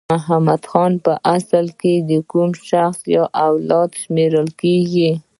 [0.13, 5.11] محمد خان په اصل کې د کوم شخص له اولاده شمیرل کیږي؟